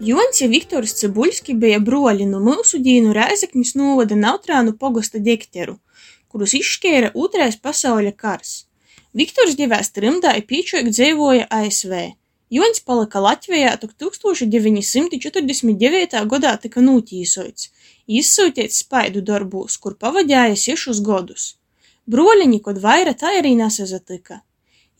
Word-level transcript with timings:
Jons 0.00 0.40
ja 0.40 0.48
Viktors 0.48 0.94
Cibuļski 0.98 1.54
bija 1.58 1.80
broļi 1.82 2.26
no 2.30 2.40
mūsu 2.40 2.78
dīnu 2.82 3.12
Rēzeknis 3.16 3.74
novada 3.76 4.14
Nautrānu 4.16 4.72
pogosta 4.78 5.18
dekteru, 5.18 5.76
kurus 6.32 6.54
izšķēra 6.58 7.10
Otrais 7.14 7.56
pasauļa 7.60 8.12
kars. 8.16 8.66
Viktors 9.12 9.54
divēs 9.58 9.90
trimdā 9.92 10.36
i 10.38 10.42
pīčuik 10.48 10.88
dzeivoja 10.88 11.46
ASV. 11.50 11.92
Jons 12.52 12.80
palika 12.84 13.20
Latvijā 13.24 13.72
tok 13.80 13.92
1949. 14.04 16.26
gadā 16.34 16.52
tika 16.60 16.80
nūtīsoits, 16.84 17.62
izsūtīts 18.20 18.76
spaidu 18.84 19.20
darbūs, 19.24 19.72
kur 19.80 19.92
pavadīja 19.96 20.56
sešus 20.56 21.00
godus. 21.04 21.56
Broļiņi, 22.10 22.58
kod 22.60 22.78
vaira 22.82 23.14
tā 23.14 23.38
arī 23.38 23.54
nesazatika. 23.56 24.40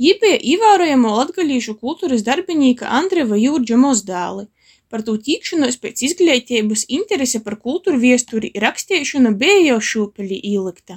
Jī 0.00 0.12
bija 0.22 0.38
ievērojamo 0.52 1.10
latgalīšu 1.18 1.74
kultūras 1.80 2.22
darbinīka 2.26 2.84
Andreva 3.00 3.36
Jūrģa 3.36 3.76
mozdāli. 3.76 4.44
Par 4.92 5.00
to 5.06 5.14
tīkšanos 5.26 5.76
pēc 5.80 5.96
izglītības 6.08 6.82
interese 6.98 7.38
par 7.44 7.54
kultūru 7.66 7.98
viesturi 8.02 8.48
i 8.52 8.60
rakstiešana 8.60 9.30
bija 9.42 9.60
jau 9.70 9.78
šūpeļi 9.90 10.38
īlikta. 10.52 10.94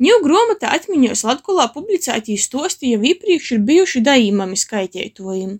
Ņū 0.00 0.16
gromata 0.24 0.66
atmiņos 0.76 1.20
Latgolā 1.28 1.66
publicētī 1.74 2.34
stosti 2.40 2.84
jau 2.94 3.00
iepriekš 3.10 3.46
ir 3.56 3.60
bijuši 3.70 3.98
daīmami 4.06 4.56
skaitētojumi. 4.56 5.56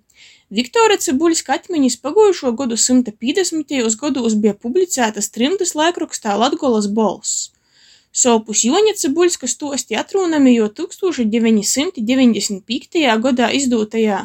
Viktora 0.50 0.96
Cibuļska 1.02 1.50
atmiņas 1.58 1.96
pagojušo 2.06 2.48
godu 2.58 2.76
150. 2.80 3.96
gados 4.00 4.32
bija 4.44 4.54
publicētas 4.54 5.26
trimdas 5.34 5.72
laikrakstā 5.78 6.30
Latgolas 6.40 6.86
bolss. 6.96 7.30
Sopus 8.10 8.58
Joņa 8.66 8.94
Cibuļska 9.02 9.46
stosti 9.50 9.92
atrūnami 10.00 10.50
jau 10.56 10.68
1995. 10.80 13.04
gadā 13.26 13.46
izdūtajā 13.60 14.18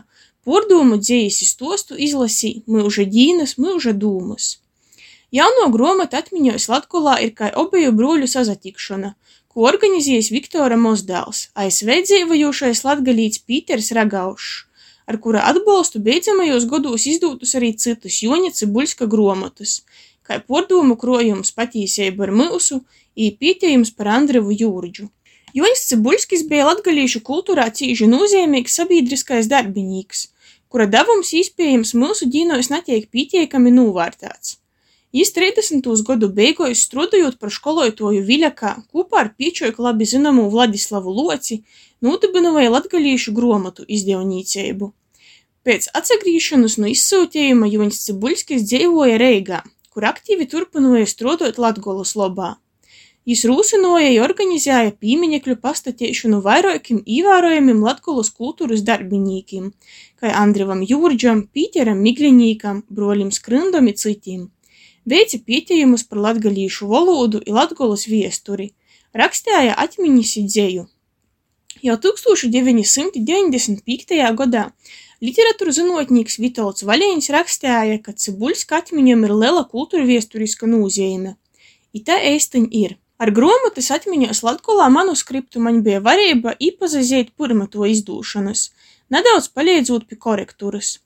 Pordūmu 0.46 1.00
dzējisi 1.02 1.48
stostu 1.50 1.96
izlasī 1.98 2.52
Myuža 2.70 3.08
dīnas, 3.10 3.56
Myuža 3.58 3.96
dūmas. 3.98 4.60
Jauno 5.34 5.72
gromata 5.74 6.20
atmiņos 6.22 6.68
Latgolā 6.70 7.16
ir 7.26 7.32
kai 7.40 7.50
obeju 7.62 7.96
brūļu 7.98 8.30
sazatikšana, 8.30 9.16
ko 9.50 9.66
organizējis 9.72 10.30
Viktora 10.36 10.78
Mozdāls, 10.78 11.48
ASV 11.58 11.90
dzīvojošais 12.06 12.84
latgalīts 12.86 13.42
Pīters 13.48 13.90
Ragaušs, 13.98 14.52
ar 15.10 15.18
kura 15.24 15.42
atbalstu 15.50 16.04
beidzamajos 16.06 16.70
gados 16.70 17.08
izdūtus 17.10 17.56
arī 17.58 17.74
citus 17.82 18.22
Joņa 18.22 18.54
Cibuļska 18.60 19.10
gromotus, 19.10 19.80
kā 20.22 20.38
pordūmu 20.46 21.00
krojums 21.02 21.56
patīseiba 21.58 22.30
ar 22.30 22.36
mūsu 22.44 22.84
i 23.16 23.32
pītējums 23.34 23.96
par 23.98 24.14
Andrevu 24.20 24.54
Jūrģu. 24.54 25.10
Joņs 25.56 25.84
Cibuļskis 25.90 26.46
bija 26.52 26.70
latgalīšu 26.70 27.26
kultūrā 27.26 27.70
cīži 27.74 28.12
nozīmīgs 28.12 28.76
sabiedriskais 28.76 29.48
darbinīks, 29.48 30.28
kura 30.76 30.90
devums 30.92 31.30
īspējams 31.32 31.94
mūsu 31.96 32.26
dīnos 32.28 32.68
netiek 32.68 33.06
pītiekami 33.08 33.72
novērtēts. 33.72 34.58
Jis 35.16 35.30
30. 35.32 35.86
gadu 36.04 36.28
beigās 36.36 36.82
strādājot 36.84 37.38
par 37.40 37.54
skolotoju 37.56 38.26
Viļakā 38.28 38.74
kopā 38.92 39.22
ar 39.22 39.30
piečoju 39.40 39.72
labi 39.86 40.04
zināmu 40.12 40.50
Vladislavu 40.52 41.14
Loci, 41.16 41.62
nodibināja 42.04 42.74
latgalīšu 42.74 43.32
gromotu 43.38 43.88
izdevnīceibu. 43.88 44.92
Pēc 45.64 45.88
atsagrīšanas 45.96 46.76
no 46.84 46.92
izsūtījuma 46.92 47.72
Joņs 47.72 48.02
Cibuļskis 48.10 48.68
dzīvoja 48.68 49.16
Reigā, 49.24 49.62
kur 49.96 50.12
aktīvi 50.12 50.50
turpināja 50.52 51.08
strādāt 51.08 51.56
Latgolas 51.56 52.18
lobā. 52.20 52.58
Jis 53.26 53.42
rūsinoja 53.50 54.12
i 54.14 54.20
organizēja 54.22 54.92
pīminekļu 55.02 55.56
pastatēšanu 55.58 56.46
vairākiem 56.46 57.02
ievērojamiem 57.10 57.82
Latgolas 57.82 58.30
kultūras 58.30 58.86
darbinīkiem, 58.86 59.74
kā 60.22 60.30
Andrevam 60.38 60.86
Jūrģam, 60.86 61.50
Pīteram 61.50 62.06
Migļinīkam, 62.06 62.86
broļim 62.86 63.34
Skrindam 63.34 63.90
i 63.90 63.98
citiem. 63.98 64.54
Veica 65.10 65.42
pietejumus 65.42 66.06
par 66.06 66.22
latgalīšu 66.22 66.86
valodu 66.92 67.42
i 67.42 67.50
Latgolas 67.56 68.06
viesturi, 68.10 68.74
rakstēja 69.18 69.74
atmiņas 69.74 70.36
i 70.42 70.44
dzēju. 70.46 70.86
Jau 71.86 71.98
1995. 72.04 74.20
gadā 74.38 74.64
literatūra 75.26 75.72
zinotnīks 75.80 76.38
Vitolds 76.44 76.86
Vaļēņs 76.86 77.28
rakstēja, 77.34 77.98
ka 78.06 78.12
Cibuļska 78.14 78.78
atmiņam 78.84 79.26
ir 79.26 79.34
lela 79.34 79.64
kultūra 79.66 80.06
viesturiska 80.06 80.70
nūzīme. 80.70 81.34
I 81.94 82.00
tā 82.06 82.22
eistiņ 82.30 82.70
ir. 82.70 83.02
Ar 83.16 83.32
gromotas 83.32 83.88
atmiņos 83.96 84.42
Latgolā 84.44 84.90
manuskriptu 84.92 85.62
man 85.64 85.80
bija 85.86 86.02
varība 86.04 86.52
īpazazēt 86.60 87.32
pirma 87.40 87.68
to 87.72 87.88
izdūšanas, 87.88 88.70
nedaudz 89.16 89.48
palīdzot 89.56 90.10
pie 90.10 90.18
korektūras. 90.20 90.98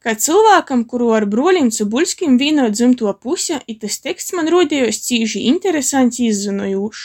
Kā 0.00 0.14
cilvēkam, 0.16 0.86
kuru 0.88 1.10
ar 1.12 1.26
broļiem 1.28 1.68
Cibuļskim 1.76 2.38
vīnot 2.40 2.72
dzimto 2.72 3.12
puse, 3.20 3.58
i 3.68 3.76
tas 3.76 4.00
teksts 4.00 4.32
man 4.32 4.48
rodījos 4.48 5.02
cīži 5.04 5.44
interesants 5.52 6.22
izzinojošs. 6.24 7.02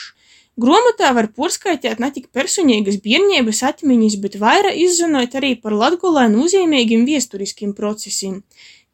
Gromotā 0.55 1.09
var 1.11 1.27
porskaitīt 1.35 1.99
ne 1.99 2.07
tik 2.15 2.29
personīgas 2.31 3.01
bērnības 3.03 3.59
atmiņas, 3.69 4.15
bet 4.23 4.39
vairāk 4.39 4.79
izzinot 4.85 5.35
arī 5.35 5.57
par 5.59 5.75
Latgolā 5.75 6.29
nozīmīgiem 6.31 7.03
viesturiskiem 7.03 7.75
procesiem, 7.75 8.39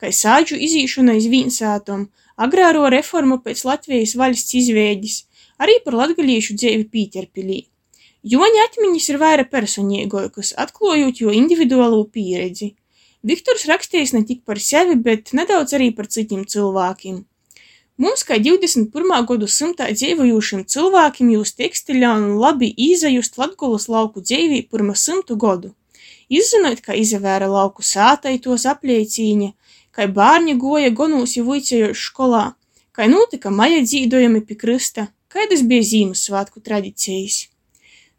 kā 0.01 0.09
sāģu 0.09 0.57
izīšana 0.57 1.19
iz 1.22 1.29
vīnsātom, 1.29 2.07
agrāro 2.41 2.89
reformu 2.89 3.38
pēc 3.45 3.61
Latvijas 3.69 4.17
valsts 4.17 4.57
izveidis, 4.57 5.28
arī 5.61 5.77
par 5.85 5.97
latgalīšu 6.01 6.57
dzēvi 6.57 6.88
Pīterpilī. 6.94 7.59
Joņa 8.22 8.67
atmiņas 8.67 9.09
ir 9.09 9.17
vairāk 9.22 9.49
personīgākas, 9.53 10.53
atklājot 10.63 11.23
jo 11.23 11.33
individuālo 11.33 12.03
pieredzi. 12.05 12.75
Viktors 13.25 13.67
rakstījis 13.69 14.13
ne 14.13 14.22
tik 14.25 14.44
par 14.45 14.61
sevi, 14.61 14.95
bet 14.97 15.33
nedaudz 15.38 15.73
arī 15.77 15.91
par 15.97 16.09
citiem 16.09 16.45
cilvēkiem. 16.49 17.22
Mums, 18.01 18.23
kā 18.25 18.39
21. 18.41 19.11
gadu 19.29 19.47
simtā 19.49 19.91
dzīvojošiem 19.94 20.63
cilvēkiem, 20.73 21.33
jūs 21.35 21.51
teksti 21.57 21.99
ļaun 22.01 22.31
labi 22.41 22.72
izajust 22.89 23.38
Latgolas 23.38 23.85
lauku 23.93 24.23
dzīvī 24.25 24.63
pirma 24.72 24.95
simtu 24.97 25.38
godu. 25.38 25.73
Izzinot, 26.29 26.81
kā 26.81 26.95
izavēra 26.97 27.49
lauku 27.51 27.85
sātai 27.85 28.39
tos 28.41 28.66
apliecīņa, 28.69 29.51
kā 29.93 30.07
bārņi 30.09 30.55
goja 30.57 30.89
gonūs 30.97 31.35
jau 31.38 31.45
vuicējos 31.49 32.05
skolā, 32.07 32.45
kā 32.95 33.09
notika 33.11 33.51
maja 33.53 33.83
dzīdojumi 33.85 34.41
pie 34.47 34.57
krista, 34.63 35.07
kādas 35.31 35.64
bija 35.68 35.88
Zīmessvētku 35.88 36.62
tradīcijas. 36.66 37.47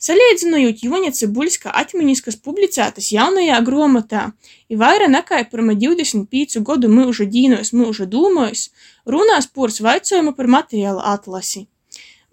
Salīdzinot 0.02 0.80
Joņa 0.82 1.12
Cibuļska 1.14 1.70
atmiņas, 1.78 2.38
publicētas 2.42 3.12
jaunajā 3.14 3.60
grāmatā, 3.62 4.22
ir 4.66 4.80
vairāk 4.80 5.12
nekā 5.12 5.38
pirmā 5.52 5.76
25 5.78 6.58
gadu 6.66 6.90
mūža 6.90 7.28
dīnos, 7.30 7.70
mūža 7.70 8.08
dūmos, 8.10 8.64
runās 9.06 9.46
pors 9.46 9.78
vaicojumu 9.78 10.34
par 10.34 10.50
materiāla 10.56 11.06
atlasi. 11.14 11.68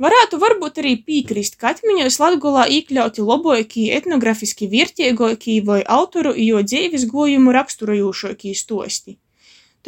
Varētu 0.01 0.39
varbūt 0.41 0.81
arī 0.81 0.95
piekrist, 1.05 1.59
ka 1.61 1.75
atmiņos 1.75 2.17
Latgolā 2.23 2.65
iekļauti 2.73 3.21
lobojokī, 3.29 3.89
etnografiski 3.99 4.71
vērtīgākī 4.71 5.61
vai 5.69 5.81
autoru 5.83 6.31
jo 6.39 6.63
dzīves 6.63 7.05
gojumu 7.11 7.53
raksturojošākī 7.53 8.55
stosti. 8.55 9.19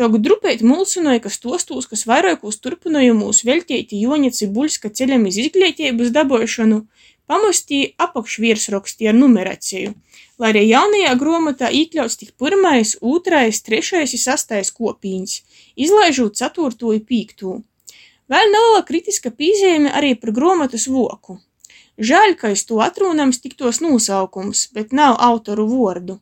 Togu 0.01 0.17
drupēt 0.17 0.63
mulsinoja, 0.65 1.19
ka 1.21 1.29
stostūs, 1.29 1.85
kas 1.85 2.07
vairākos 2.09 2.55
turpinājumos 2.63 3.43
veltīti 3.45 3.99
Joņa 4.01 4.31
Cibuļska 4.33 4.89
ceļam 4.97 5.27
iz 5.29 5.35
izglītības 5.43 6.09
dabošanu, 6.15 6.79
pamostī 7.29 7.81
apakšvirsraksti 8.01 9.11
ar 9.11 9.19
numerāciju, 9.19 9.91
lai 10.41 10.49
arī 10.55 10.63
jaunajā 10.71 11.11
grāmatā 11.21 11.69
iekļauts 11.81 12.17
tik 12.17 12.31
pirmais, 12.41 12.95
otrais, 13.13 13.61
trešais 13.67 14.15
un 14.17 14.23
sastais 14.23 14.73
kopīņas, 14.79 15.37
izlaižot 15.85 16.41
ceturto 16.41 16.89
un 16.95 17.05
pīktū. 17.11 17.53
Vēl 18.33 18.49
neliela 18.55 18.81
kritiska 18.89 19.29
pīzīme 19.37 19.93
arī 20.01 20.15
par 20.17 20.33
grāmatas 20.33 20.87
voku. 20.89 21.37
Žēl, 22.01 22.33
ka 22.41 22.55
iz 22.57 22.65
to 22.65 22.81
atrunams 22.81 23.43
tik 23.45 23.53
tos 23.61 23.85
nosaukums, 23.85 24.65
bet 24.73 24.97
nav 24.97 25.21
autoru 25.29 25.69
vārdu. 25.69 26.17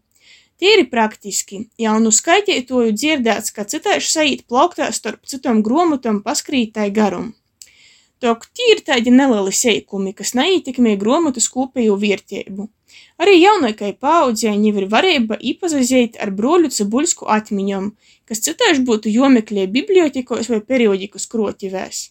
Tīri 0.60 0.90
praktiski, 0.92 1.58
jau 1.80 1.94
nu 2.04 2.10
skaitītoju 2.12 2.92
dzirdēts, 2.92 3.54
ka 3.56 3.64
citāši 3.64 4.10
sajūt 4.12 4.42
plauktā 4.52 4.90
starp 4.92 5.30
citam 5.32 5.62
gromotam 5.64 6.18
paskrītai 6.26 6.90
garum. 6.98 7.30
Tok 8.20 8.44
tīri 8.52 8.84
tādi 8.84 9.14
nelieli 9.16 9.54
seikumi, 9.56 10.12
kas 10.18 10.34
neietekmē 10.36 10.98
gromotas 11.00 11.48
kopējo 11.54 11.96
vērtību. 12.02 12.66
Arī 13.24 13.38
jaunākai 13.38 13.94
paaudzei 14.04 14.52
jau 14.52 14.74
ir 14.82 14.90
varība 14.92 15.38
īpazazīt 15.52 16.20
ar 16.20 16.34
broļu 16.36 16.74
Cibuļsku 16.76 17.30
atmiņām, 17.38 17.88
kas 18.28 18.44
citāši 18.50 18.84
būtu 18.92 19.16
jomeklē 19.16 19.66
bibliotekos 19.72 20.52
vai 20.52 20.60
periodikas 20.60 21.30
krotivēs. 21.32 22.02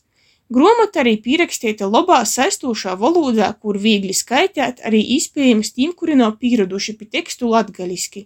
Gromata 0.48 1.02
arī 1.04 1.18
pierakstīta 1.20 1.84
labā 1.92 2.22
saistošā 2.24 2.96
valodā, 2.96 3.52
kur 3.60 3.76
viegli 3.76 4.16
skaitīt 4.16 4.80
arī 4.88 5.04
iespējams 5.18 5.74
tiem, 5.76 5.92
kuri 5.92 6.16
nav 6.16 6.38
pieraduši 6.40 6.96
pie 6.96 7.12
tekstu 7.18 7.52
latgaliski. 7.52 8.24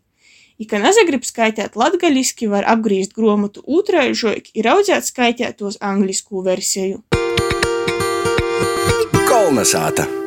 I, 0.59 0.67
ka 0.69 0.81
nezagrib 0.83 1.25
skaitīt 1.27 1.77
latgaliski, 1.79 2.49
var 2.53 2.67
apgriezt 2.69 3.15
gromatu 3.17 3.65
otraižoik 3.67 4.53
ir 4.55 4.69
audzēt 4.75 5.09
skaitīt 5.09 5.61
tos 5.61 5.79
anglisku 5.81 6.45
versiju. 6.47 7.03
Kolnesāta! 9.29 10.22